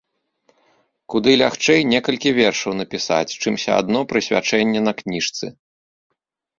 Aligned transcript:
Куды 1.13 1.31
лягчэй 1.41 1.83
некалькі 1.93 2.29
вершаў 2.39 2.71
напісаць, 2.81 3.37
чымся 3.41 3.69
адно 3.85 3.99
прысвячэнне 4.15 4.79
на 4.91 4.99
кніжцы. 5.05 5.45